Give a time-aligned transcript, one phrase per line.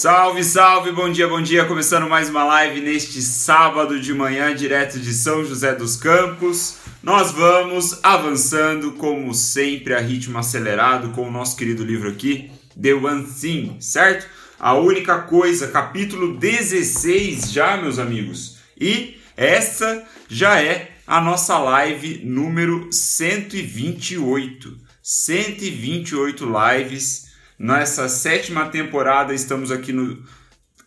[0.00, 1.66] Salve, salve, bom dia, bom dia.
[1.66, 6.76] Começando mais uma live neste sábado de manhã, direto de São José dos Campos.
[7.02, 12.50] Nós vamos avançando, como sempre, a ritmo acelerado com o nosso querido livro aqui,
[12.80, 14.26] The One Thing, certo?
[14.58, 18.56] A única coisa, capítulo 16 já, meus amigos.
[18.80, 24.78] E essa já é a nossa live número 128.
[25.02, 27.29] 128 lives
[27.62, 30.24] Nessa sétima temporada, estamos aqui no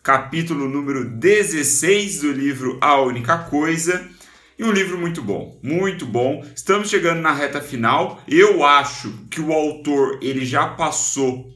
[0.02, 4.04] capítulo número 16 do livro A Única Coisa.
[4.58, 6.44] E um livro muito bom, muito bom.
[6.52, 8.20] Estamos chegando na reta final.
[8.26, 11.48] Eu acho que o autor ele já passou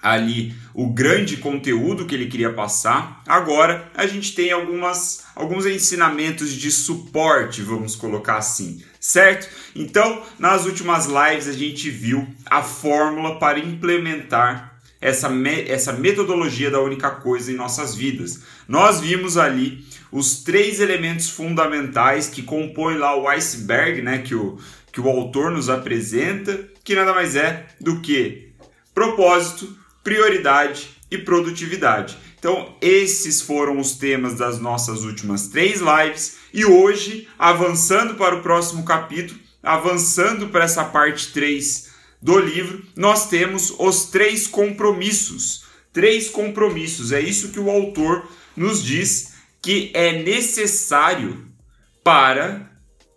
[0.00, 3.24] ali o grande conteúdo que ele queria passar.
[3.26, 9.48] Agora a gente tem algumas alguns ensinamentos de suporte, vamos colocar assim, certo?
[9.74, 16.72] Então, nas últimas lives a gente viu a fórmula para implementar essa, me essa metodologia
[16.72, 18.40] da única coisa em nossas vidas.
[18.66, 24.58] Nós vimos ali os três elementos fundamentais que compõem lá o iceberg, né, que o,
[24.90, 28.48] que o autor nos apresenta, que nada mais é do que
[28.92, 32.18] propósito, prioridade e produtividade.
[32.38, 36.36] Então, esses foram os temas das nossas últimas três lives.
[36.52, 43.28] E hoje, avançando para o próximo capítulo, avançando para essa parte 3 do livro, nós
[43.28, 45.64] temos os três compromissos.
[45.92, 51.46] Três compromissos, é isso que o autor nos diz que é necessário
[52.04, 52.70] para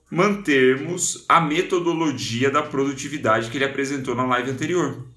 [0.09, 5.08] mantermos a metodologia da produtividade que ele apresentou na live anterior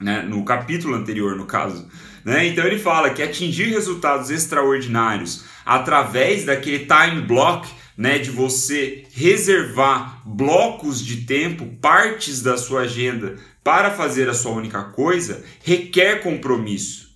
[0.00, 1.86] né, no capítulo anterior, no caso.
[2.24, 2.46] Né?
[2.46, 10.22] Então ele fala que atingir resultados extraordinários através daquele time block, né, de você reservar
[10.24, 17.10] blocos de tempo, partes da sua agenda para fazer a sua única coisa, requer compromisso.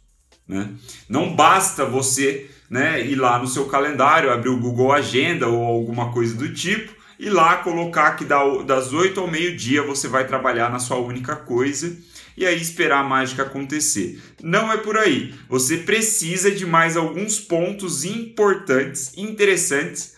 [0.47, 0.69] Né?
[1.09, 6.12] Não basta você né, ir lá no seu calendário, abrir o Google Agenda ou alguma
[6.12, 10.78] coisa do tipo e lá colocar que das 8 ao meio-dia você vai trabalhar na
[10.78, 11.97] sua única coisa
[12.37, 14.21] e aí esperar a mágica acontecer.
[14.43, 15.34] Não é por aí.
[15.49, 20.15] Você precisa de mais alguns pontos importantes, interessantes,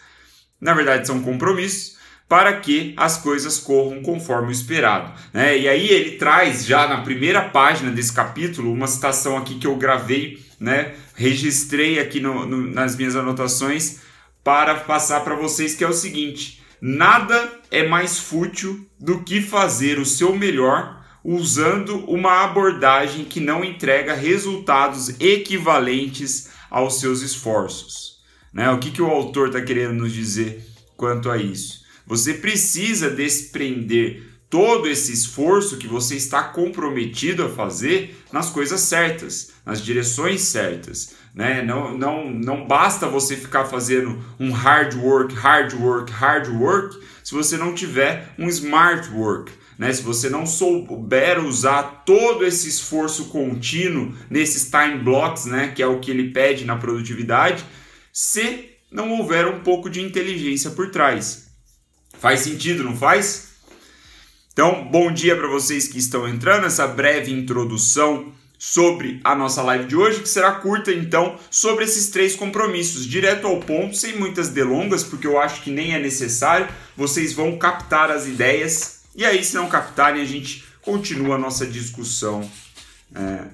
[0.60, 1.96] na verdade são compromissos,
[2.28, 5.12] para que as coisas corram conforme o esperado.
[5.32, 5.58] Né?
[5.58, 9.76] E aí ele traz já na primeira página desse capítulo uma citação aqui que eu
[9.76, 10.94] gravei, né?
[11.14, 14.00] registrei aqui no, no, nas minhas anotações
[14.42, 19.98] para passar para vocês que é o seguinte: nada é mais fútil do que fazer
[19.98, 20.95] o seu melhor
[21.28, 28.20] usando uma abordagem que não entrega resultados equivalentes aos seus esforços.
[28.52, 28.70] Né?
[28.70, 30.64] O que, que o autor está querendo nos dizer
[30.96, 31.84] quanto a isso?
[32.06, 39.50] Você precisa desprender todo esse esforço que você está comprometido a fazer nas coisas certas,
[39.66, 41.16] nas direções certas.
[41.34, 41.60] Né?
[41.60, 47.34] Não, não, não basta você ficar fazendo um hard work, hard work, hard work se
[47.34, 49.92] você não tiver um smart work né?
[49.92, 55.72] Se você não souber usar todo esse esforço contínuo nesses time blocks, né?
[55.74, 57.64] que é o que ele pede na produtividade,
[58.12, 61.46] se não houver um pouco de inteligência por trás.
[62.18, 63.48] Faz sentido, não faz?
[64.52, 69.84] Então, bom dia para vocês que estão entrando, essa breve introdução sobre a nossa live
[69.84, 74.48] de hoje, que será curta então, sobre esses três compromissos, direto ao ponto, sem muitas
[74.48, 79.42] delongas, porque eu acho que nem é necessário, vocês vão captar as ideias e aí,
[79.42, 82.48] se não captarem, a gente continua a nossa discussão
[83.14, 83.44] é,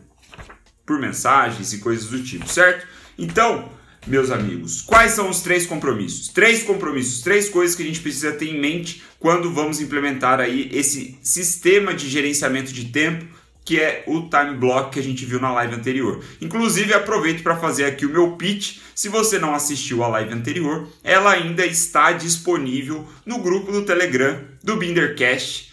[0.84, 2.86] por mensagens e coisas do tipo, certo?
[3.16, 3.70] Então,
[4.06, 6.28] meus amigos, quais são os três compromissos?
[6.28, 10.68] Três compromissos, três coisas que a gente precisa ter em mente quando vamos implementar aí
[10.72, 13.24] esse sistema de gerenciamento de tempo
[13.64, 16.22] que é o time block que a gente viu na live anterior.
[16.40, 18.78] Inclusive, aproveito para fazer aqui o meu pitch.
[18.94, 24.40] Se você não assistiu a live anterior, ela ainda está disponível no grupo do Telegram
[24.62, 25.71] do Bindercast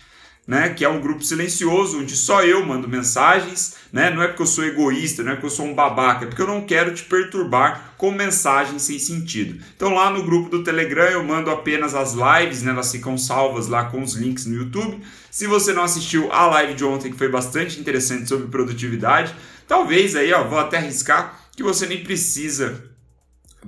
[0.50, 4.42] né, que é um grupo silencioso, onde só eu mando mensagens, né, não é porque
[4.42, 6.92] eu sou egoísta, não é porque eu sou um babaca, é porque eu não quero
[6.92, 9.64] te perturbar com mensagens sem sentido.
[9.76, 13.68] Então lá no grupo do Telegram eu mando apenas as lives, né, elas ficam salvas
[13.68, 15.00] lá com os links no YouTube.
[15.30, 19.36] Se você não assistiu a live de ontem, que foi bastante interessante sobre produtividade,
[19.68, 22.86] talvez aí, ó, vou até arriscar que você nem precisa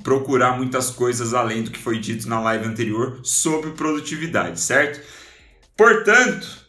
[0.01, 4.99] procurar muitas coisas além do que foi dito na live anterior sobre produtividade, certo?
[5.77, 6.60] Portanto,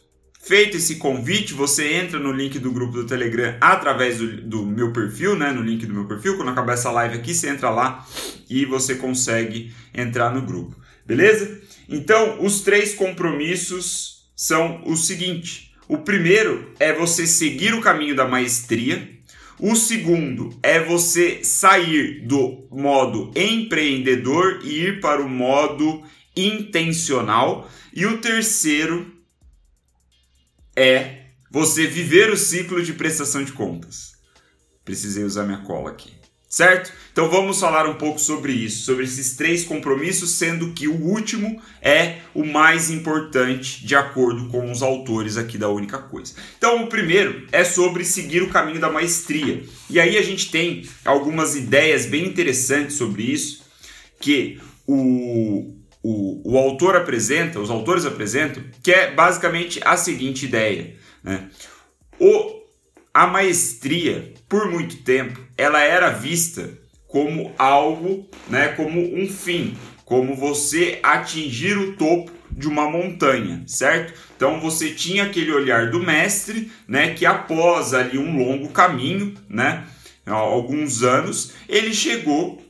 [0.45, 4.91] Feito esse convite, você entra no link do grupo do Telegram através do, do, meu
[4.91, 5.53] perfil, né?
[5.53, 6.35] No link do meu perfil.
[6.35, 8.05] Quando acabar essa live aqui, você entra lá
[8.49, 10.75] e você consegue entrar no grupo.
[11.05, 11.61] Beleza?
[11.87, 18.27] Então, os três compromissos são o seguinte: o primeiro é você seguir o caminho da
[18.27, 19.11] maestria.
[19.57, 26.03] O segundo é você sair do modo empreendedor e ir para o modo
[26.35, 27.71] intencional.
[27.93, 29.22] E o terceiro
[30.75, 34.13] é você viver o ciclo de prestação de contas.
[34.83, 36.23] Precisei usar minha cola aqui
[36.53, 36.93] certo?
[37.11, 41.59] Então vamos falar um pouco sobre isso, sobre esses três compromissos, sendo que o último
[41.81, 46.35] é o mais importante, de acordo com os autores aqui da Única Coisa.
[46.55, 49.63] Então o primeiro é sobre seguir o caminho da maestria.
[49.89, 53.63] E aí a gente tem algumas ideias bem interessantes sobre isso,
[54.19, 60.95] que o, o, o autor apresenta, os autores apresentam, que é basicamente a seguinte ideia,
[61.23, 61.49] né?
[62.19, 62.61] O,
[63.13, 66.77] a maestria, por muito tempo, ela era vista
[67.07, 74.13] como algo, né, como um fim, como você atingir o topo de uma montanha, certo?
[74.35, 79.85] Então você tinha aquele olhar do mestre, né, que após ali um longo caminho, né,
[80.25, 82.61] alguns anos, ele chegou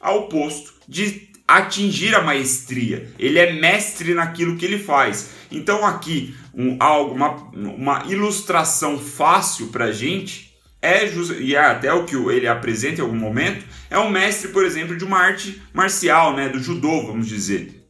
[0.00, 3.12] ao posto de atingir a maestria.
[3.18, 5.30] Ele é mestre naquilo que ele faz.
[5.50, 10.50] Então aqui um, algo, uma, uma ilustração fácil para gente
[10.82, 11.06] é
[11.40, 14.96] e é até o que ele apresenta em algum momento é um mestre, por exemplo,
[14.96, 17.84] de uma arte marcial, né, do judô, vamos dizer.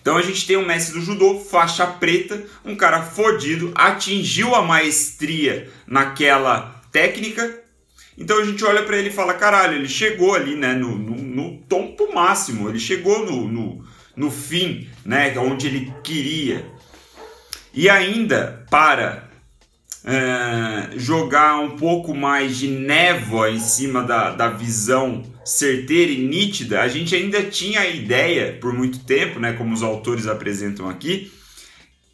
[0.00, 4.62] Então a gente tem um mestre do judô, faixa preta, um cara fodido, atingiu a
[4.62, 7.59] maestria naquela técnica.
[8.16, 11.14] Então a gente olha para ele e fala: caralho, ele chegou ali, né, no, no,
[11.16, 13.84] no topo máximo, ele chegou no, no,
[14.16, 16.66] no fim, né, onde ele queria.
[17.72, 19.30] E ainda para
[20.04, 26.80] é, jogar um pouco mais de névoa em cima da, da visão certeira e nítida,
[26.80, 31.32] a gente ainda tinha a ideia, por muito tempo, né, como os autores apresentam aqui,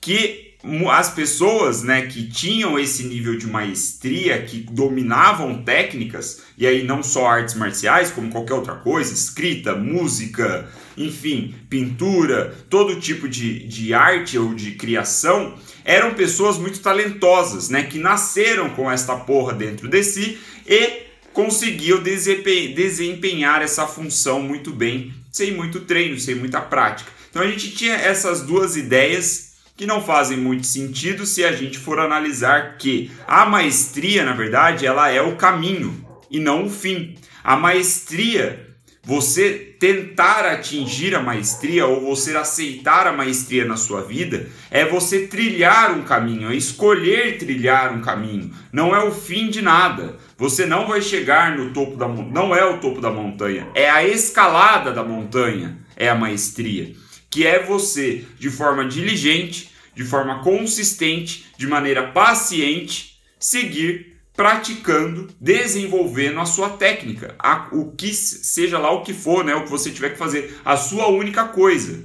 [0.00, 0.45] que
[0.90, 7.02] as pessoas né, que tinham esse nível de maestria, que dominavam técnicas, e aí não
[7.02, 13.94] só artes marciais, como qualquer outra coisa, escrita, música, enfim, pintura, todo tipo de, de
[13.94, 15.54] arte ou de criação,
[15.84, 22.02] eram pessoas muito talentosas, né, que nasceram com esta porra dentro de si e conseguiam
[22.02, 27.12] desempenhar essa função muito bem, sem muito treino, sem muita prática.
[27.30, 29.45] Então a gente tinha essas duas ideias
[29.76, 34.86] que não fazem muito sentido se a gente for analisar que a maestria, na verdade,
[34.86, 37.14] ela é o caminho e não o fim.
[37.44, 38.74] A maestria,
[39.04, 45.26] você tentar atingir a maestria ou você aceitar a maestria na sua vida, é você
[45.26, 48.50] trilhar um caminho, é escolher trilhar um caminho.
[48.72, 50.16] Não é o fim de nada.
[50.38, 53.90] Você não vai chegar no topo da montanha, não é o topo da montanha, é
[53.90, 56.94] a escalada da montanha, é a maestria
[57.36, 66.40] que é você, de forma diligente, de forma consistente, de maneira paciente, seguir praticando, desenvolvendo
[66.40, 69.90] a sua técnica, a, o que seja lá o que for, né, o que você
[69.90, 72.02] tiver que fazer, a sua única coisa.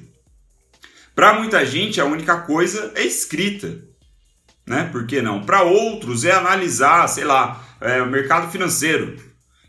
[1.16, 3.82] Para muita gente, a única coisa é escrita,
[4.68, 4.90] né?
[4.92, 5.46] Por que não?
[5.46, 9.16] Para outros é analisar, sei lá, é, o mercado financeiro.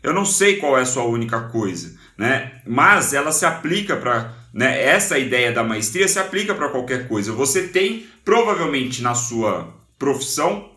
[0.03, 2.61] Eu não sei qual é a sua única coisa, né?
[2.67, 4.83] Mas ela se aplica para né?
[4.83, 7.31] Essa ideia da maestria se aplica para qualquer coisa.
[7.31, 10.71] Você tem provavelmente na sua profissão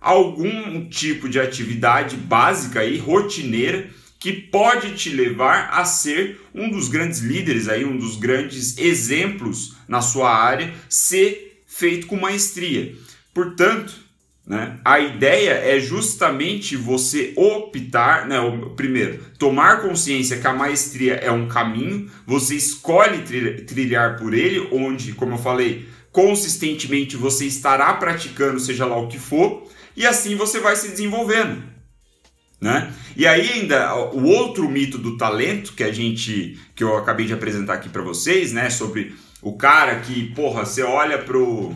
[0.00, 6.88] algum tipo de atividade básica e rotineira que pode te levar a ser um dos
[6.88, 12.94] grandes líderes aí, um dos grandes exemplos na sua área, ser feito com maestria.
[13.34, 13.94] Portanto,
[14.46, 14.80] né?
[14.84, 18.38] A ideia é justamente você optar, né?
[18.74, 23.22] primeiro, tomar consciência que a maestria é um caminho, você escolhe
[23.64, 29.18] trilhar por ele, onde, como eu falei, consistentemente você estará praticando, seja lá o que
[29.18, 31.62] for, e assim você vai se desenvolvendo.
[32.60, 32.92] Né?
[33.16, 37.32] E aí ainda o outro mito do talento que a gente que eu acabei de
[37.32, 41.74] apresentar aqui para vocês, né, sobre o cara que, porra, você olha pro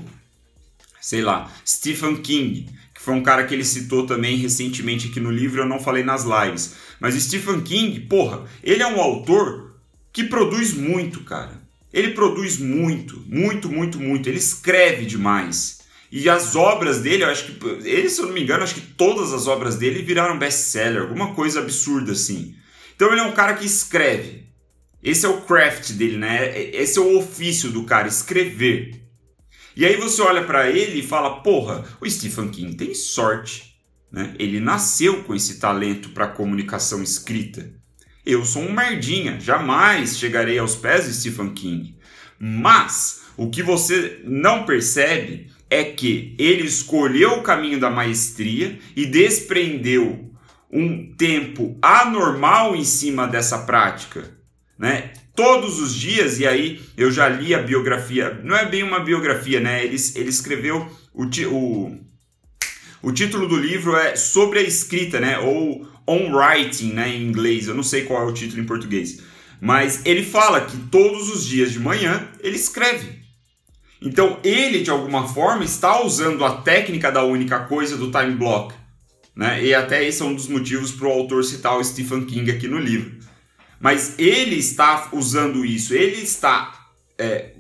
[1.06, 5.30] sei lá, Stephen King, que foi um cara que ele citou também recentemente aqui no
[5.30, 6.75] livro, eu não falei nas lives.
[6.98, 9.76] Mas Stephen King, porra, ele é um autor
[10.12, 11.62] que produz muito, cara.
[11.92, 14.28] Ele produz muito, muito, muito, muito.
[14.28, 15.78] Ele escreve demais.
[16.10, 17.88] E as obras dele, eu acho que.
[17.88, 21.34] Ele, se eu não me engano, acho que todas as obras dele viraram best-seller, alguma
[21.34, 22.56] coisa absurda assim.
[22.96, 24.42] Então ele é um cara que escreve.
[25.00, 26.60] Esse é o craft dele, né?
[26.75, 29.05] Esse é o ofício do cara, escrever.
[29.76, 33.76] E aí você olha para ele e fala: porra, o Stephen King tem sorte.
[34.11, 34.35] Né?
[34.38, 37.71] Ele nasceu com esse talento para comunicação escrita.
[38.25, 41.97] Eu sou um merdinha, jamais chegarei aos pés de Stephen King.
[42.38, 49.04] Mas o que você não percebe é que ele escolheu o caminho da maestria e
[49.04, 50.33] desprendeu
[50.71, 54.37] um tempo anormal em cima dessa prática,
[54.78, 55.12] né?
[55.37, 59.61] Todos os dias, e aí eu já li a biografia, não é bem uma biografia,
[59.61, 59.85] né?
[59.85, 61.99] Ele, ele escreveu o, o,
[63.02, 65.38] o título do livro é Sobre a Escrita, né?
[65.38, 67.11] Ou On Writing, né?
[67.11, 69.21] Em inglês, eu não sei qual é o título em português.
[69.61, 73.21] Mas ele fala que todos os dias de manhã ele escreve.
[74.00, 78.75] Então ele, de alguma forma, está usando a técnica da única coisa do time block.
[79.35, 79.64] Né?
[79.64, 82.69] E até esse é um dos motivos para o autor citar o Stephen King aqui
[82.69, 83.15] no livro.
[83.80, 87.50] Mas ele está usando isso, ele está é,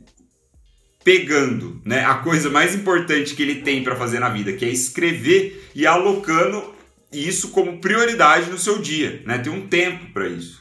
[1.04, 4.68] pegando né, a coisa mais importante que ele tem para fazer na vida, que é
[4.68, 6.74] escrever e alocando
[7.12, 9.22] isso como prioridade no seu dia.
[9.24, 9.38] Né?
[9.38, 10.60] Tem um tempo para isso,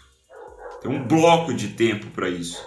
[0.82, 2.62] tem um bloco de tempo para isso.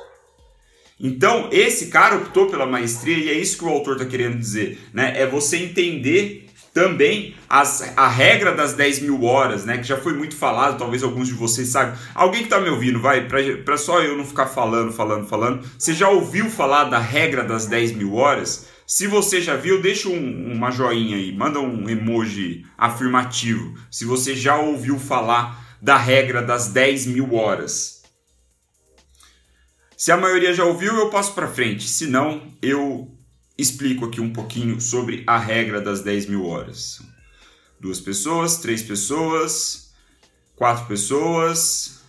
[1.00, 4.78] Então, esse cara optou pela maestria e é isso que o autor está querendo dizer.
[4.92, 5.12] Né?
[5.16, 6.47] É você entender
[6.78, 9.78] também as, a regra das 10 mil horas, né?
[9.78, 11.96] Que já foi muito falado, talvez alguns de vocês saibam.
[12.14, 15.68] Alguém que está me ouvindo, vai, para só eu não ficar falando, falando, falando.
[15.76, 18.68] Você já ouviu falar da regra das 10 mil horas?
[18.86, 23.74] Se você já viu, deixa um, uma joinha aí, manda um emoji afirmativo.
[23.90, 28.04] Se você já ouviu falar da regra das 10 mil horas.
[29.96, 31.88] Se a maioria já ouviu, eu passo para frente.
[31.88, 33.17] Se não, eu
[33.58, 37.02] explico aqui um pouquinho sobre a regra das 10 mil horas.
[37.80, 39.92] Duas pessoas, três pessoas,
[40.54, 42.00] quatro pessoas,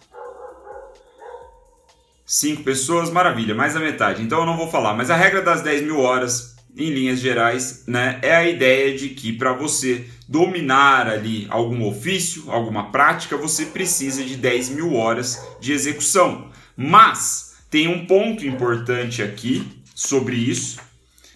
[2.26, 4.22] cinco pessoas, maravilha, mais da metade.
[4.22, 7.84] Então eu não vou falar, mas a regra das 10 mil horas, em linhas gerais,
[7.88, 13.66] né, é a ideia de que para você dominar ali algum ofício, alguma prática, você
[13.66, 16.52] precisa de 10 mil horas de execução.
[16.78, 20.80] Mas tem um ponto importante aqui sobre isso,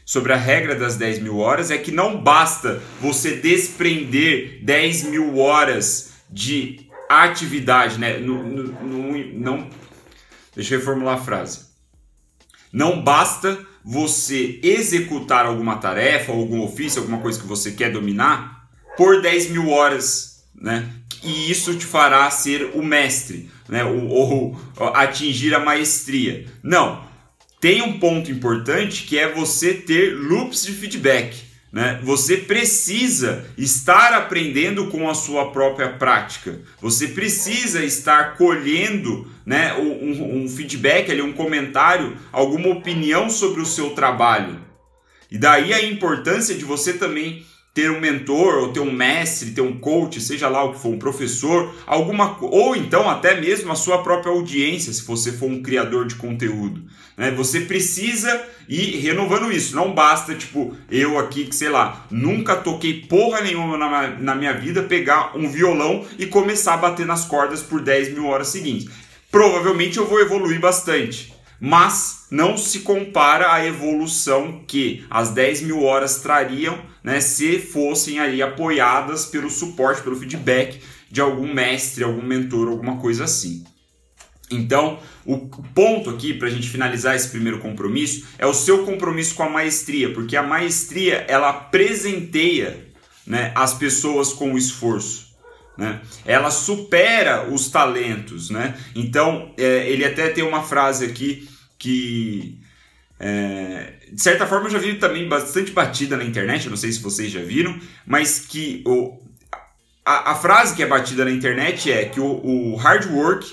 [0.05, 5.37] sobre a regra das 10 mil horas é que não basta você desprender 10 mil
[5.37, 8.17] horas de atividade, né?
[8.17, 9.69] No, no, no, não,
[10.55, 11.73] deixa eu reformular a frase.
[12.71, 18.67] Não basta você executar alguma tarefa, algum ofício, alguma coisa que você quer dominar
[18.97, 20.89] por 10 mil horas, né?
[21.23, 23.83] E isso te fará ser o mestre, né?
[23.85, 24.57] ou, ou
[24.93, 26.45] atingir a maestria.
[26.61, 27.12] Não
[27.63, 31.33] tem um ponto importante que é você ter loops de feedback.
[31.71, 31.97] Né?
[32.03, 36.59] Você precisa estar aprendendo com a sua própria prática.
[36.81, 43.65] Você precisa estar colhendo né, um, um feedback, ali, um comentário, alguma opinião sobre o
[43.65, 44.59] seu trabalho.
[45.31, 49.61] E daí a importância de você também ter um mentor, ou ter um mestre, ter
[49.61, 53.75] um coach, seja lá o que for, um professor, alguma ou então até mesmo a
[53.75, 56.83] sua própria audiência, se você for um criador de conteúdo.
[57.17, 57.31] Né?
[57.31, 59.75] Você precisa ir renovando isso.
[59.75, 64.53] Não basta, tipo, eu aqui, que sei lá, nunca toquei porra nenhuma na, na minha
[64.53, 68.87] vida, pegar um violão e começar a bater nas cordas por 10 mil horas seguintes.
[69.31, 71.33] Provavelmente eu vou evoluir bastante
[71.65, 78.19] mas não se compara à evolução que as 10 mil horas trariam né, se fossem
[78.19, 80.79] aí apoiadas pelo suporte, pelo feedback
[81.11, 83.63] de algum mestre, algum mentor, alguma coisa assim.
[84.49, 89.35] Então, o ponto aqui para a gente finalizar esse primeiro compromisso é o seu compromisso
[89.35, 92.87] com a maestria, porque a maestria ela presenteia
[93.25, 95.33] né, as pessoas com o esforço.
[95.77, 96.01] Né?
[96.25, 98.49] Ela supera os talentos.
[98.49, 98.77] Né?
[98.95, 102.59] Então, é, ele até tem uma frase aqui que
[103.25, 107.01] é, de certa forma eu já vi também bastante batida na internet, não sei se
[107.01, 109.17] vocês já viram, mas que o,
[110.03, 113.49] a, a frase que é batida na internet é que o, o hard work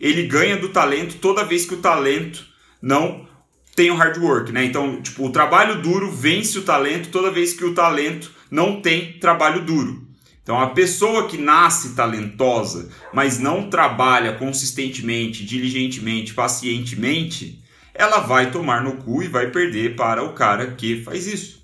[0.00, 2.46] ele ganha do talento toda vez que o talento
[2.80, 3.28] não
[3.76, 4.64] tem o hard work, né?
[4.64, 9.18] Então, tipo, o trabalho duro vence o talento toda vez que o talento não tem
[9.18, 10.08] trabalho duro.
[10.42, 17.61] Então, a pessoa que nasce talentosa, mas não trabalha consistentemente, diligentemente, pacientemente,
[17.94, 21.62] ela vai tomar no cu e vai perder para o cara que faz isso.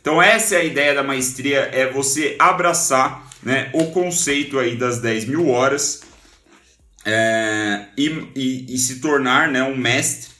[0.00, 5.00] Então essa é a ideia da maestria, é você abraçar né, o conceito aí das
[5.00, 6.02] 10 mil horas
[7.04, 10.30] é, e, e, e, se tornar né, um mestre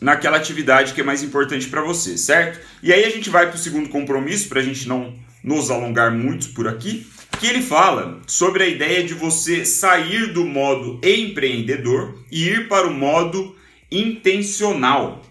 [0.00, 2.60] naquela atividade que é mais importante para você, certo?
[2.82, 6.12] E aí a gente vai para o segundo compromisso, para a gente não nos alongar
[6.12, 7.06] muito por aqui,
[7.40, 12.86] que ele fala sobre a ideia de você sair do modo empreendedor e ir para
[12.86, 13.56] o modo
[13.98, 15.22] intencional.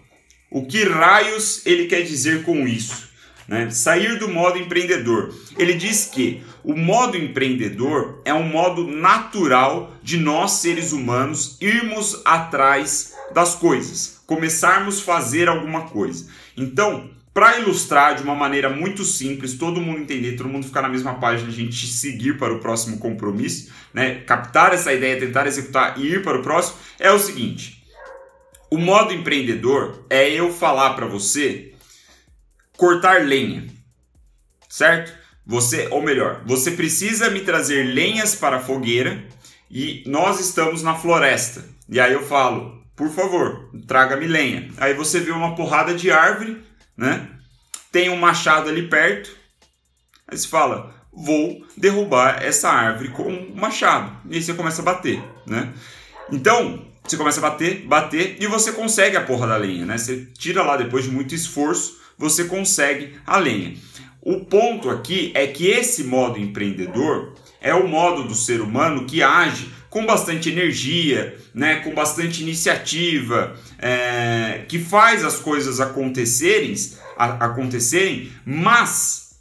[0.50, 3.10] O que raios ele quer dizer com isso?
[3.48, 3.70] Né?
[3.70, 5.34] Sair do modo empreendedor.
[5.58, 12.22] Ele diz que o modo empreendedor é um modo natural de nós seres humanos irmos
[12.24, 16.28] atrás das coisas, começarmos a fazer alguma coisa.
[16.56, 20.88] Então, para ilustrar de uma maneira muito simples, todo mundo entender, todo mundo ficar na
[20.88, 24.16] mesma página, a gente seguir para o próximo compromisso, né?
[24.26, 27.81] Captar essa ideia, tentar executar e ir para o próximo, é o seguinte:
[28.72, 31.74] o modo empreendedor é eu falar para você
[32.74, 33.66] cortar lenha,
[34.66, 35.12] certo?
[35.44, 39.28] Você, ou melhor, você precisa me trazer lenhas para a fogueira
[39.70, 41.62] e nós estamos na floresta.
[41.86, 44.70] E aí eu falo, por favor, traga-me lenha.
[44.78, 46.64] Aí você vê uma porrada de árvore,
[46.96, 47.28] né?
[47.90, 49.36] Tem um machado ali perto.
[50.26, 54.16] Aí você fala, vou derrubar essa árvore com um machado.
[54.30, 55.74] E aí você começa a bater, né?
[56.30, 59.98] Então, você começa a bater, bater e você consegue a porra da lenha, né?
[59.98, 63.74] Você tira lá depois de muito esforço, você consegue a lenha.
[64.20, 69.22] O ponto aqui é que esse modo empreendedor é o modo do ser humano que
[69.22, 76.74] age com bastante energia, né, com bastante iniciativa, é, que faz as coisas acontecerem,
[77.16, 79.32] a, acontecerem, mas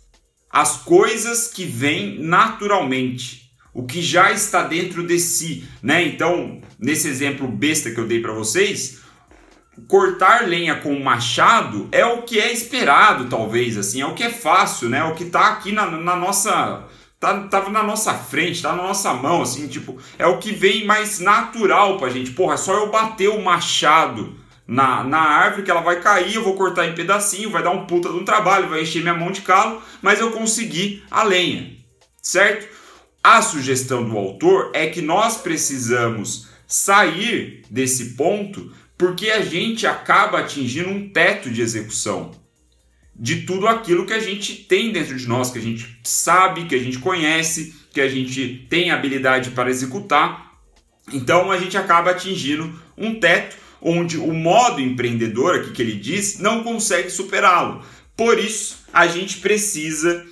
[0.50, 6.04] as coisas que vêm naturalmente, o que já está dentro de si, né?
[6.04, 9.00] Então, nesse exemplo besta que eu dei para vocês,
[9.88, 14.30] cortar lenha com machado é o que é esperado, talvez, assim, é o que é
[14.30, 15.00] fácil, né?
[15.00, 16.86] É o que tá aqui na, na nossa.
[17.20, 20.86] Tá, tava na nossa frente, tá na nossa mão, assim, tipo, é o que vem
[20.86, 22.32] mais natural pra gente.
[22.32, 24.36] Porra, é só eu bater o machado
[24.68, 27.86] na, na árvore que ela vai cair, eu vou cortar em pedacinho, vai dar um
[27.86, 31.75] puta de um trabalho, vai encher minha mão de calo, mas eu consegui a lenha,
[32.24, 32.68] certo?
[33.24, 40.40] A sugestão do autor é que nós precisamos sair desse ponto porque a gente acaba
[40.40, 42.32] atingindo um teto de execução
[43.16, 46.74] de tudo aquilo que a gente tem dentro de nós, que a gente sabe, que
[46.74, 50.54] a gente conhece, que a gente tem habilidade para executar.
[51.13, 56.40] Então a gente acaba atingindo um teto onde o modo empreendedor, aqui que ele diz,
[56.40, 57.84] não consegue superá-lo.
[58.16, 60.25] Por isso, a gente precisa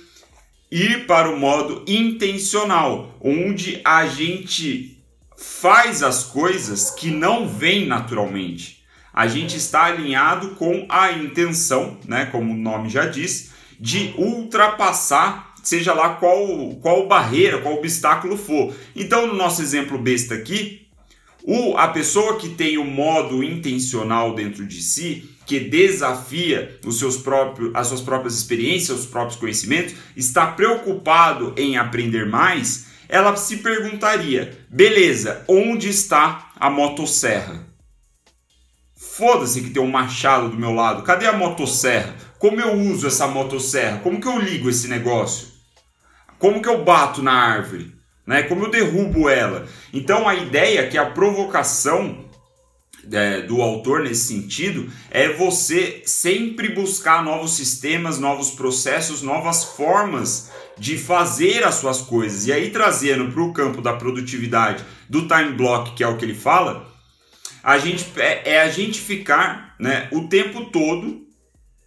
[0.70, 4.98] ir para o modo intencional, onde a gente
[5.36, 8.84] faz as coisas que não vêm naturalmente.
[9.12, 15.54] A gente está alinhado com a intenção, né, como o nome já diz, de ultrapassar,
[15.62, 18.72] seja lá qual, qual barreira, qual obstáculo for.
[18.94, 20.86] Então, no nosso exemplo besta aqui,
[21.42, 27.16] o, a pessoa que tem o modo intencional dentro de si, que desafia os seus
[27.16, 33.56] próprios, as suas próprias experiências, os próprios conhecimentos, está preocupado em aprender mais, ela se
[33.56, 37.66] perguntaria: beleza, onde está a motosserra?
[38.94, 41.02] Foda-se que tem um machado do meu lado.
[41.02, 42.14] Cadê a motosserra?
[42.38, 43.98] Como eu uso essa motosserra?
[43.98, 45.48] Como que eu ligo esse negócio?
[46.38, 47.92] Como que eu bato na árvore?
[48.24, 48.44] Né?
[48.44, 49.66] Como eu derrubo ela?
[49.92, 52.29] Então a ideia é que a provocação
[53.10, 60.50] é, do autor nesse sentido é você sempre buscar novos sistemas, novos processos, novas formas
[60.78, 62.46] de fazer as suas coisas.
[62.46, 66.24] E aí, trazendo para o campo da produtividade, do time block, que é o que
[66.24, 66.90] ele fala,
[67.62, 71.28] a gente, é, é a gente ficar né, o tempo todo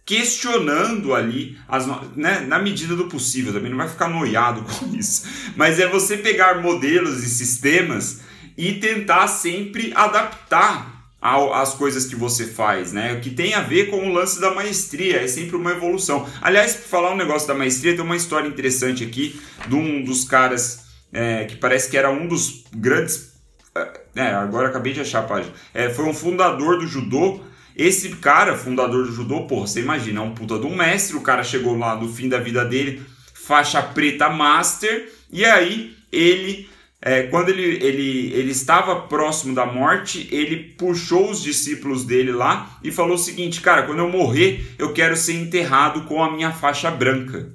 [0.04, 5.26] questionando ali, as, né, na medida do possível, também não vai ficar noiado com isso,
[5.56, 8.20] mas é você pegar modelos e sistemas
[8.56, 10.93] e tentar sempre adaptar
[11.24, 13.18] as coisas que você faz, né?
[13.18, 16.28] Que tem a ver com o lance da maestria, é sempre uma evolução.
[16.42, 20.24] Aliás, para falar um negócio da maestria, tem uma história interessante aqui de um dos
[20.24, 23.32] caras é, que parece que era um dos grandes.
[23.74, 25.54] É, é agora acabei de achar a página.
[25.72, 27.40] É, foi um fundador do judô.
[27.74, 31.16] Esse cara, fundador do judô, porra, você imagina, é um puta de um mestre.
[31.16, 36.68] O cara chegou lá no fim da vida dele, faixa preta master, e aí ele
[37.06, 42.78] é, quando ele, ele, ele estava próximo da morte, ele puxou os discípulos dele lá
[42.82, 46.50] e falou o seguinte: Cara, quando eu morrer, eu quero ser enterrado com a minha
[46.50, 47.54] faixa branca.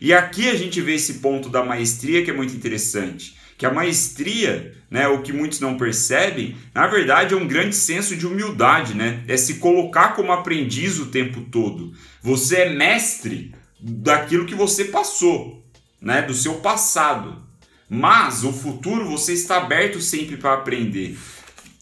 [0.00, 3.36] E aqui a gente vê esse ponto da maestria que é muito interessante.
[3.58, 8.16] Que a maestria, né, o que muitos não percebem, na verdade é um grande senso
[8.16, 9.22] de humildade, né?
[9.28, 11.92] É se colocar como aprendiz o tempo todo.
[12.22, 15.62] Você é mestre daquilo que você passou,
[16.00, 17.47] né, do seu passado.
[17.88, 21.16] Mas o futuro você está aberto sempre para aprender.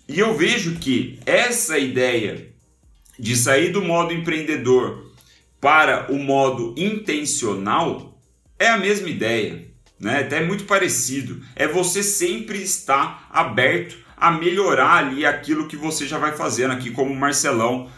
[0.09, 2.53] E eu vejo que essa ideia
[3.19, 5.13] de sair do modo empreendedor
[5.61, 8.21] para o modo intencional
[8.59, 9.67] é a mesma ideia,
[9.99, 10.21] né?
[10.21, 11.43] Até muito parecido.
[11.57, 16.91] É você sempre estar aberto a melhorar ali aquilo que você já vai fazendo aqui,
[16.91, 17.91] como o Marcelão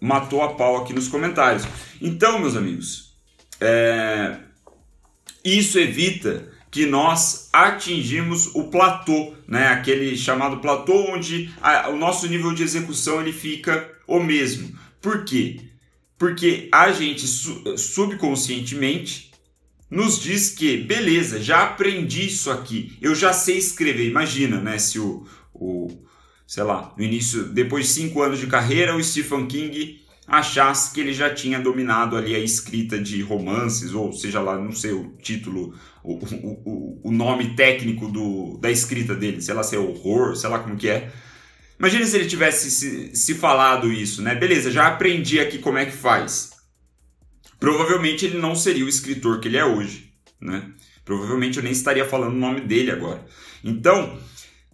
[0.00, 1.64] matou a pau aqui nos comentários.
[2.00, 3.14] Então, meus amigos,
[3.60, 4.36] é...
[5.44, 9.68] isso evita que nós atingimos o platô, né?
[9.68, 14.78] Aquele chamado platô onde a, o nosso nível de execução ele fica o mesmo.
[15.00, 15.60] Por quê?
[16.16, 19.30] Porque a gente subconscientemente
[19.90, 24.08] nos diz que, beleza, já aprendi isso aqui, eu já sei escrever.
[24.08, 25.88] Imagina, né, se o, o
[26.46, 29.99] sei lá, no início, depois de cinco anos de carreira, o Stephen King
[30.30, 34.70] achasse que ele já tinha dominado ali a escrita de romances, ou seja lá, não
[34.70, 39.74] sei o título, o, o, o nome técnico do, da escrita dele, sei lá se
[39.74, 41.10] é horror, sei lá como que é.
[41.80, 44.36] Imagina se ele tivesse se, se falado isso, né?
[44.36, 46.50] Beleza, já aprendi aqui como é que faz.
[47.58, 50.70] Provavelmente ele não seria o escritor que ele é hoje, né?
[51.04, 53.26] Provavelmente eu nem estaria falando o nome dele agora.
[53.64, 54.16] Então,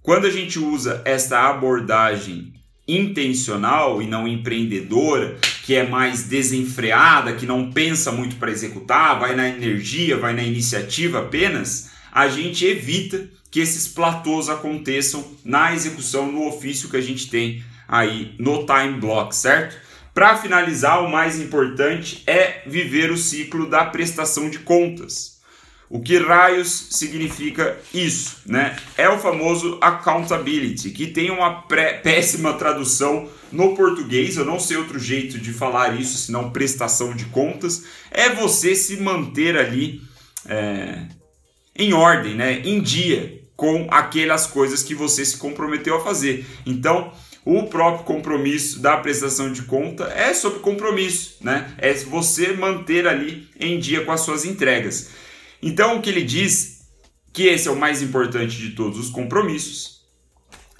[0.02, 2.52] quando a gente usa esta abordagem
[2.86, 9.34] intencional e não empreendedora, que é mais desenfreada, que não pensa muito para executar, vai
[9.34, 16.30] na energia, vai na iniciativa apenas, a gente evita que esses platôs aconteçam na execução,
[16.30, 19.76] no ofício que a gente tem aí no time block, certo?
[20.14, 25.35] Para finalizar, o mais importante é viver o ciclo da prestação de contas.
[25.88, 28.38] O que raios significa isso?
[28.44, 28.76] Né?
[28.96, 34.98] É o famoso accountability, que tem uma péssima tradução no português, eu não sei outro
[34.98, 37.84] jeito de falar isso senão prestação de contas.
[38.10, 40.02] É você se manter ali
[40.48, 41.06] é,
[41.76, 42.60] em ordem, né?
[42.64, 46.44] em dia com aquelas coisas que você se comprometeu a fazer.
[46.66, 47.12] Então,
[47.44, 51.72] o próprio compromisso da prestação de conta é sobre compromisso, né?
[51.78, 55.10] É você manter ali em dia com as suas entregas.
[55.62, 56.76] Então, o que ele diz
[57.32, 60.00] que esse é o mais importante de todos os compromissos.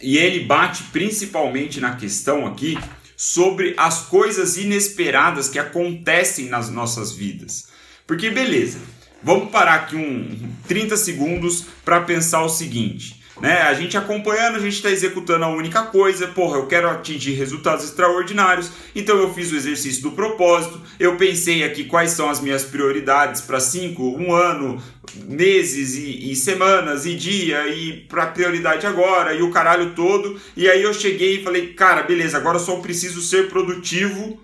[0.01, 2.79] E ele bate principalmente na questão aqui
[3.15, 7.69] sobre as coisas inesperadas que acontecem nas nossas vidas.
[8.07, 8.79] Porque beleza,
[9.23, 13.63] vamos parar aqui um 30 segundos para pensar o seguinte: né?
[13.63, 17.85] A gente acompanhando, a gente está executando a única coisa, porra, eu quero atingir resultados
[17.85, 22.65] extraordinários, então eu fiz o exercício do propósito, eu pensei aqui quais são as minhas
[22.65, 24.83] prioridades para cinco, um ano,
[25.25, 30.69] meses e, e semanas e dia e para prioridade agora e o caralho todo, e
[30.69, 34.41] aí eu cheguei e falei, cara, beleza, agora eu só preciso ser produtivo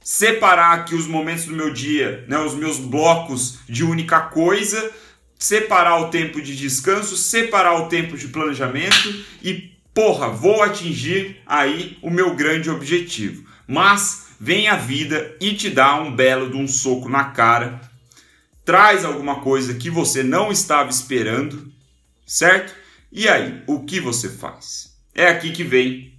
[0.00, 4.90] separar aqui os momentos do meu dia, né, os meus blocos de única coisa
[5.38, 11.98] separar o tempo de descanso, separar o tempo de planejamento e, porra, vou atingir aí
[12.02, 13.44] o meu grande objetivo.
[13.66, 17.80] Mas vem a vida e te dá um belo de um soco na cara,
[18.64, 21.72] traz alguma coisa que você não estava esperando,
[22.26, 22.74] certo?
[23.12, 24.94] E aí, o que você faz?
[25.14, 26.12] É aqui que vem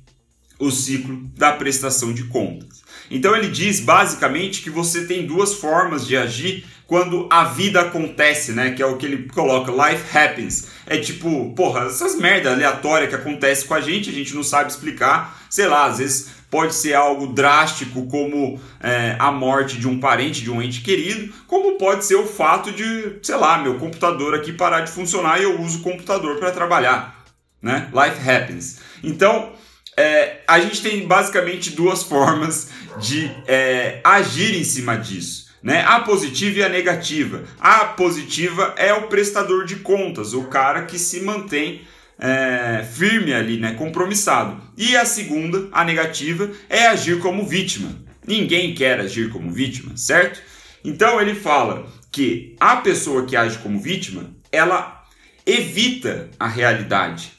[0.59, 2.81] o ciclo da prestação de contas.
[3.09, 8.53] Então ele diz basicamente que você tem duas formas de agir quando a vida acontece,
[8.53, 8.71] né?
[8.71, 10.69] Que é o que ele coloca, life happens.
[10.85, 14.71] É tipo, porra, essas merda aleatórias que acontece com a gente, a gente não sabe
[14.71, 15.37] explicar.
[15.49, 20.41] Sei lá, às vezes pode ser algo drástico como é, a morte de um parente,
[20.41, 24.53] de um ente querido, como pode ser o fato de, sei lá, meu computador aqui
[24.53, 27.21] parar de funcionar e eu uso o computador para trabalhar,
[27.61, 27.91] né?
[27.91, 28.79] Life happens.
[29.03, 29.51] Então,
[29.97, 32.69] é, a gente tem basicamente duas formas
[33.01, 35.83] de é, agir em cima disso né?
[35.85, 37.43] A positiva e a negativa.
[37.59, 41.81] A positiva é o prestador de contas, o cara que se mantém
[42.17, 43.73] é, firme ali, né?
[43.73, 44.61] compromissado.
[44.77, 47.93] E a segunda, a negativa, é agir como vítima.
[48.25, 50.41] Ninguém quer agir como vítima, certo?
[50.85, 55.03] Então ele fala que a pessoa que age como vítima, ela
[55.45, 57.33] evita a realidade,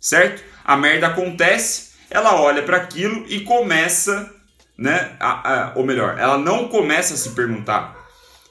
[0.00, 0.42] certo?
[0.64, 4.28] A merda acontece, ela olha para aquilo e começa
[4.78, 5.16] né?
[5.18, 7.96] A, a, ou melhor, ela não começa a se perguntar.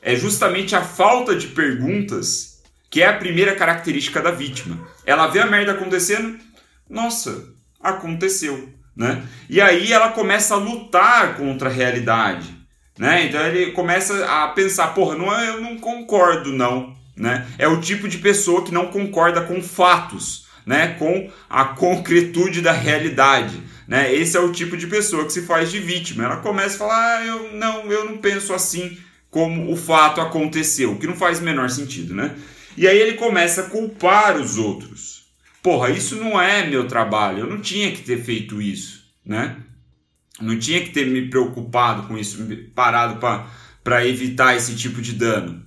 [0.02, 2.58] É justamente a falta de perguntas
[2.90, 4.78] que é a primeira característica da vítima.
[5.06, 6.38] Ela vê a merda acontecendo,
[6.90, 7.46] nossa,
[7.82, 9.24] aconteceu, né?
[9.50, 12.56] E aí ela começa a lutar contra a realidade,
[12.98, 13.26] né?
[13.26, 17.46] Então ele começa a pensar, porra, não, é, eu não concordo não, né?
[17.58, 20.96] É o tipo de pessoa que não concorda com fatos, né?
[21.00, 23.62] Com a concretude da realidade.
[23.88, 24.14] Né?
[24.14, 26.26] Esse é o tipo de pessoa que se faz de vítima.
[26.26, 28.98] Ela começa a falar: ah, eu, não, eu não penso assim
[29.30, 32.14] como o fato aconteceu, que não faz menor sentido.
[32.14, 32.36] Né?
[32.76, 35.28] E aí ele começa a culpar os outros.
[35.64, 39.06] Porra, isso não é meu trabalho, eu não tinha que ter feito isso.
[39.26, 39.58] Né?
[40.40, 42.46] Não tinha que ter me preocupado com isso,
[42.76, 43.20] parado
[43.84, 45.66] para evitar esse tipo de dano.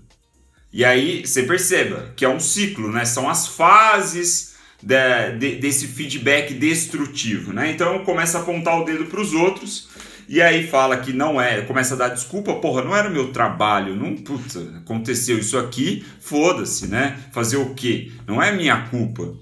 [0.73, 3.05] E aí você perceba que é um ciclo, né?
[3.05, 4.50] São as fases
[4.83, 7.71] de, de, desse feedback destrutivo, né?
[7.71, 9.89] Então começa a apontar o dedo para os outros
[10.29, 13.33] e aí fala que não é, começa a dar desculpa, porra, não era o meu
[13.33, 17.19] trabalho, não, puta, aconteceu isso aqui, foda-se, né?
[17.33, 18.13] Fazer o quê?
[18.29, 19.35] Não é minha culpa.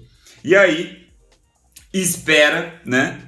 [0.43, 1.07] E aí
[1.93, 3.19] espera, né?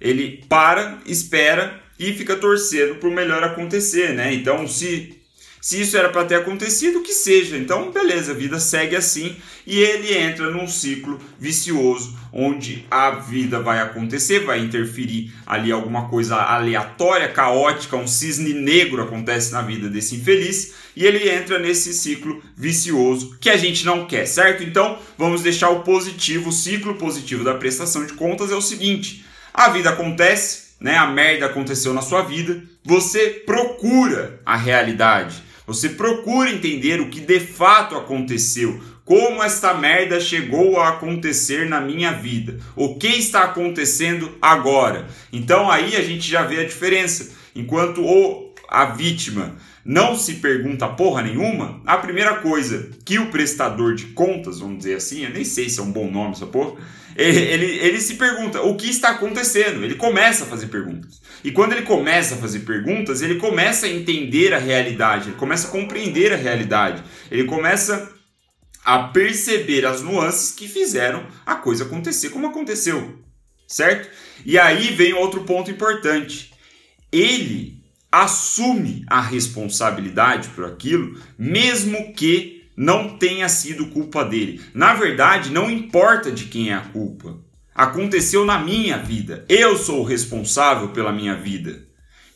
[0.00, 4.32] Ele para, espera e fica torcendo para o melhor acontecer, né?
[4.32, 5.17] Então, se
[5.60, 7.56] se isso era para ter acontecido, que seja.
[7.56, 13.60] Então, beleza, a vida segue assim e ele entra num ciclo vicioso onde a vida
[13.60, 19.88] vai acontecer, vai interferir ali alguma coisa aleatória, caótica, um cisne negro acontece na vida
[19.88, 24.62] desse infeliz e ele entra nesse ciclo vicioso que a gente não quer, certo?
[24.62, 29.24] Então, vamos deixar o positivo, o ciclo positivo da prestação de contas é o seguinte:
[29.52, 30.96] a vida acontece, né?
[30.96, 37.20] A merda aconteceu na sua vida, você procura a realidade você procura entender o que
[37.20, 43.42] de fato aconteceu, como esta merda chegou a acontecer na minha vida, o que está
[43.42, 45.06] acontecendo agora.
[45.30, 47.32] Então aí a gente já vê a diferença.
[47.54, 53.94] Enquanto o, a vítima não se pergunta porra nenhuma, a primeira coisa que o prestador
[53.94, 56.80] de contas, vamos dizer assim, eu nem sei se é um bom nome essa porra,
[57.16, 59.84] ele, ele se pergunta o que está acontecendo.
[59.84, 61.20] Ele começa a fazer perguntas.
[61.42, 65.68] E quando ele começa a fazer perguntas, ele começa a entender a realidade, ele começa
[65.68, 68.12] a compreender a realidade, ele começa
[68.84, 73.18] a perceber as nuances que fizeram a coisa acontecer como aconteceu,
[73.66, 74.08] certo?
[74.44, 76.52] E aí vem outro ponto importante.
[77.12, 77.78] Ele
[78.10, 84.60] assume a responsabilidade por aquilo, mesmo que não tenha sido culpa dele.
[84.72, 87.36] Na verdade, não importa de quem é a culpa.
[87.74, 89.44] Aconteceu na minha vida.
[89.48, 91.84] Eu sou o responsável pela minha vida.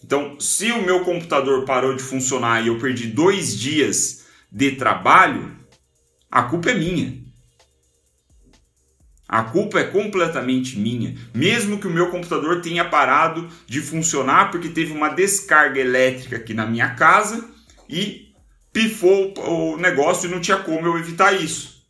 [0.05, 5.57] Então, se o meu computador parou de funcionar e eu perdi dois dias de trabalho,
[6.29, 7.23] a culpa é minha.
[9.29, 11.15] A culpa é completamente minha.
[11.33, 16.53] Mesmo que o meu computador tenha parado de funcionar porque teve uma descarga elétrica aqui
[16.53, 17.49] na minha casa
[17.89, 18.32] e
[18.73, 21.83] pifou o negócio e não tinha como eu evitar isso.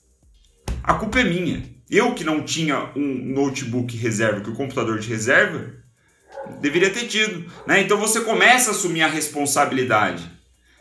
[0.83, 1.62] A culpa é minha.
[1.88, 5.73] Eu que não tinha um notebook reserva, que o computador de reserva,
[6.61, 7.45] deveria ter tido.
[7.66, 7.83] Né?
[7.83, 10.29] Então você começa a assumir a responsabilidade.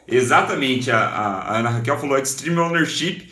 [0.08, 3.32] Exatamente, a, a, a Ana Raquel falou Extreme Ownership,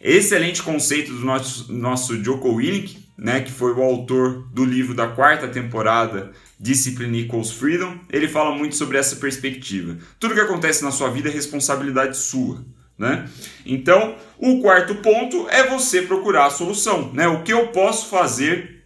[0.00, 5.08] excelente conceito do nosso, nosso Joko Willink, né, que foi o autor do livro da
[5.08, 9.96] quarta temporada Discipline Equals Freedom, ele fala muito sobre essa perspectiva.
[10.18, 12.62] Tudo que acontece na sua vida é responsabilidade sua.
[12.98, 13.26] Né?
[13.64, 17.10] Então, o quarto ponto é você procurar a solução.
[17.14, 17.26] Né?
[17.26, 18.84] O que eu posso fazer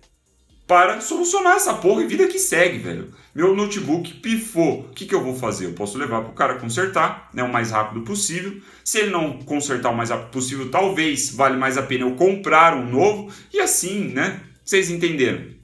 [0.69, 3.13] para solucionar essa porra e vida que segue, velho.
[3.35, 4.83] Meu notebook pifou.
[4.83, 5.67] O que, que eu vou fazer?
[5.67, 8.61] Eu posso levar para o cara consertar né, o mais rápido possível.
[8.85, 12.77] Se ele não consertar o mais rápido possível, talvez vale mais a pena eu comprar
[12.77, 13.33] um novo.
[13.53, 14.41] E assim, né?
[14.65, 15.55] Vocês entenderam.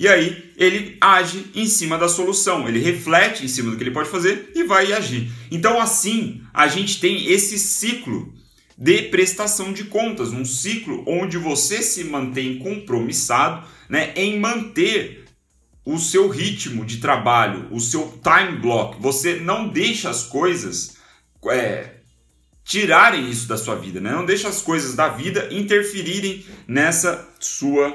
[0.00, 3.90] E aí ele age em cima da solução, ele reflete em cima do que ele
[3.90, 5.30] pode fazer e vai agir.
[5.50, 8.32] Então, assim, a gente tem esse ciclo
[8.78, 15.26] de prestação de contas, um ciclo onde você se mantém compromissado né, em manter
[15.84, 18.98] o seu ritmo de trabalho, o seu time block.
[19.02, 20.96] Você não deixa as coisas
[21.50, 21.96] é,
[22.64, 24.12] tirarem isso da sua vida, né?
[24.12, 27.94] não deixa as coisas da vida interferirem nessa sua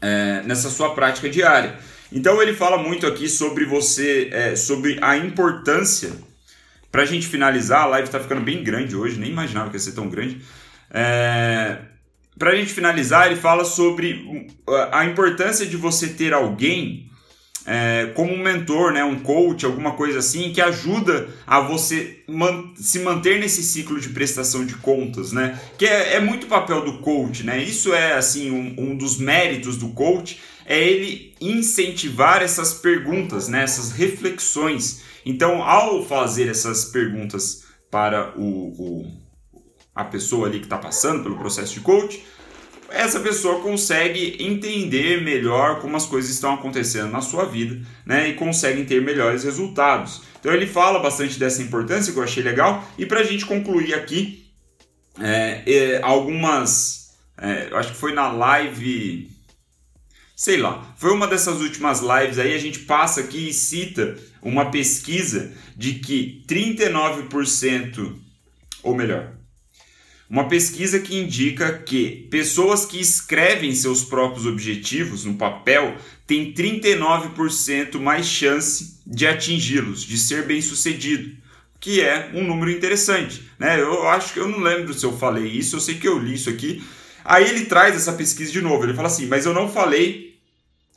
[0.00, 1.78] é, nessa sua prática diária.
[2.12, 6.12] Então ele fala muito aqui sobre você, é, sobre a importância.
[6.90, 9.80] Para a gente finalizar, a live está ficando bem grande hoje, nem imaginava que ia
[9.80, 10.40] ser tão grande.
[10.90, 11.78] É,
[12.38, 14.48] Para a gente finalizar, ele fala sobre
[14.90, 17.09] a importância de você ter alguém
[17.66, 22.72] é, como um mentor, né, um coach, alguma coisa assim, que ajuda a você man
[22.74, 25.60] se manter nesse ciclo de prestação de contas, né?
[25.76, 27.62] Que é, é muito papel do coach, né?
[27.62, 33.62] Isso é assim um, um, dos méritos do coach é ele incentivar essas perguntas, né?
[33.62, 35.02] Essas reflexões.
[35.26, 39.20] Então, ao fazer essas perguntas para o, o
[39.94, 42.24] a pessoa ali que está passando pelo processo de coach,
[42.90, 48.28] essa pessoa consegue entender melhor como as coisas estão acontecendo na sua vida, né?
[48.28, 50.22] E conseguem ter melhores resultados.
[50.38, 52.84] Então ele fala bastante dessa importância que eu achei legal.
[52.98, 54.50] E para a gente concluir aqui,
[55.18, 59.30] é, é, algumas, é, acho que foi na live,
[60.34, 64.70] sei lá, foi uma dessas últimas lives aí a gente passa aqui e cita uma
[64.70, 68.16] pesquisa de que 39%,
[68.82, 69.39] ou melhor,
[70.30, 77.98] uma pesquisa que indica que pessoas que escrevem seus próprios objetivos no papel têm 39%
[77.98, 81.36] mais chance de atingi-los, de ser bem-sucedido,
[81.80, 83.80] que é um número interessante, né?
[83.80, 86.34] Eu acho que eu não lembro se eu falei isso, eu sei que eu li
[86.34, 86.80] isso aqui.
[87.24, 90.38] Aí ele traz essa pesquisa de novo, ele fala assim: "Mas eu não falei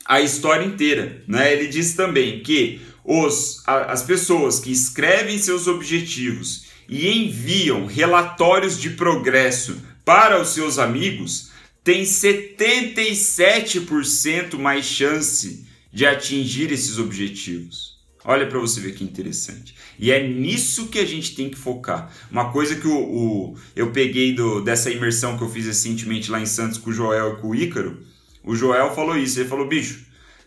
[0.05, 1.51] a história inteira", né?
[1.51, 8.91] Ele diz também que os, as pessoas que escrevem seus objetivos e enviam relatórios de
[8.91, 11.51] progresso para os seus amigos,
[11.83, 17.93] têm 77% mais chance de atingir esses objetivos.
[18.25, 19.75] Olha para você ver que interessante.
[19.99, 22.09] E é nisso que a gente tem que focar.
[22.31, 26.39] Uma coisa que o, o, eu peguei do, dessa imersão que eu fiz recentemente lá
[26.39, 28.01] em Santos com o Joel e com o Ícaro.
[28.43, 29.39] O Joel falou isso.
[29.39, 30.05] Ele falou, bicho,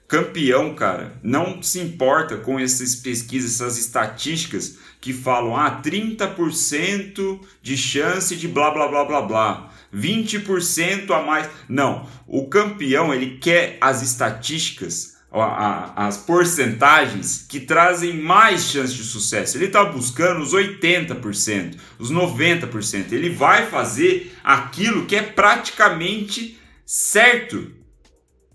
[0.09, 7.77] campeão, cara, não se importa com essas pesquisas, essas estatísticas que falam ah, 30% de
[7.77, 9.73] chance de blá blá blá blá blá.
[9.95, 11.49] 20% a mais.
[11.69, 19.57] Não, o campeão ele quer as estatísticas as porcentagens que trazem mais chance de sucesso.
[19.57, 23.13] Ele está buscando os 80%, os 90%.
[23.13, 27.71] Ele vai fazer aquilo que é praticamente certo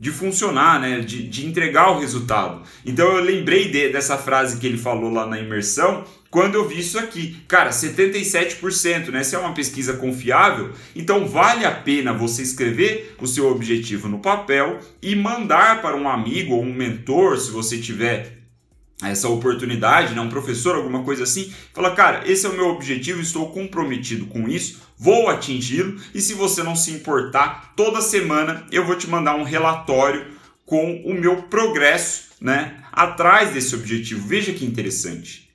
[0.01, 0.99] de funcionar, né?
[0.99, 2.63] de, de entregar o resultado.
[2.83, 6.79] Então eu lembrei de, dessa frase que ele falou lá na imersão quando eu vi
[6.79, 7.37] isso aqui.
[7.47, 9.23] Cara, 77%, né?
[9.23, 14.17] Se é uma pesquisa confiável, então vale a pena você escrever o seu objetivo no
[14.17, 18.40] papel e mandar para um amigo ou um mentor, se você tiver
[19.09, 23.21] essa oportunidade, né, um professor, alguma coisa assim, fala, cara, esse é o meu objetivo,
[23.21, 28.85] estou comprometido com isso, vou atingi-lo e se você não se importar, toda semana eu
[28.85, 30.27] vou te mandar um relatório
[30.65, 34.27] com o meu progresso, né, atrás desse objetivo.
[34.27, 35.49] Veja que interessante.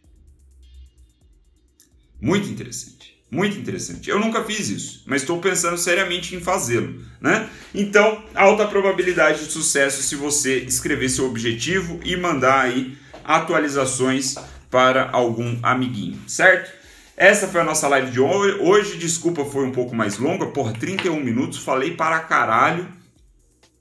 [2.20, 3.16] Muito interessante.
[3.30, 4.08] Muito interessante.
[4.08, 7.48] Eu nunca fiz isso, mas estou pensando seriamente em fazê-lo, né?
[7.74, 14.36] Então, alta probabilidade de sucesso se você escrever seu objetivo e mandar aí atualizações
[14.70, 16.72] para algum amiguinho, certo?
[17.16, 18.98] Essa foi a nossa live de hoje.
[18.98, 22.86] Desculpa, foi um pouco mais longa, por 31 minutos, falei para caralho.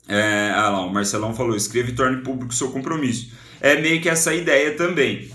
[0.07, 3.33] É, ah lá, o Marcelão falou: escreva e torne público seu compromisso.
[3.59, 5.29] É meio que essa ideia também.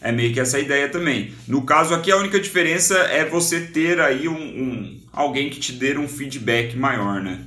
[0.00, 1.32] É meio que essa ideia também.
[1.46, 5.72] No caso aqui, a única diferença é você ter aí um, um alguém que te
[5.72, 7.44] dê um feedback maior, né?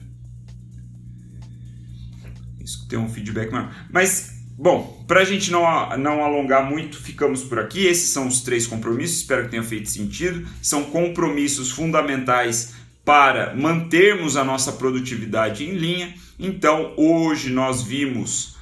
[2.59, 3.73] Isso tem um feedback maior.
[3.91, 5.63] Mas Bom, para a gente não,
[5.97, 7.85] não alongar muito, ficamos por aqui.
[7.85, 10.47] Esses são os três compromissos, espero que tenha feito sentido.
[10.61, 16.13] São compromissos fundamentais para mantermos a nossa produtividade em linha.
[16.39, 18.57] Então, hoje nós vimos,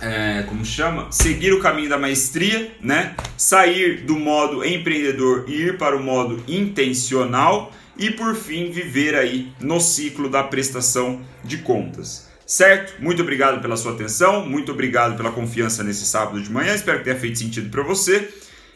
[0.00, 1.10] é, como chama?
[1.10, 3.16] Seguir o caminho da maestria, né?
[3.36, 7.72] Sair do modo empreendedor e ir para o modo intencional.
[7.98, 12.29] E por fim, viver aí no ciclo da prestação de contas.
[12.50, 13.00] Certo?
[13.00, 16.74] Muito obrigado pela sua atenção, muito obrigado pela confiança nesse sábado de manhã.
[16.74, 18.28] Espero que tenha feito sentido para você.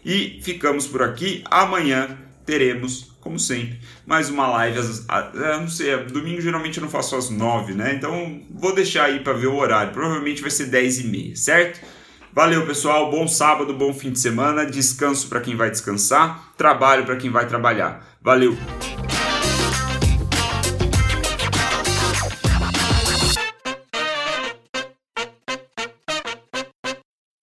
[0.04, 1.42] E ficamos por aqui.
[1.50, 4.78] Amanhã teremos, como sempre, mais uma live.
[4.78, 7.94] Às, eu não sei, domingo geralmente eu não faço às 9, né?
[7.94, 9.92] Então vou deixar aí para ver o horário.
[9.92, 11.84] Provavelmente vai ser 10 e meia, certo?
[12.32, 13.10] Valeu, pessoal.
[13.10, 14.64] Bom sábado, bom fim de semana.
[14.64, 18.06] Descanso para quem vai descansar, trabalho para quem vai trabalhar.
[18.22, 18.56] Valeu!